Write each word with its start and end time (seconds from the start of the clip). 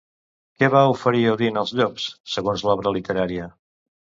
Què 0.61 0.69
va 0.75 0.79
oferir 0.93 1.21
Odin 1.33 1.61
als 1.63 1.73
llops, 1.81 2.09
segons 2.37 2.67
l'obra 2.71 2.95
literària? 2.99 3.51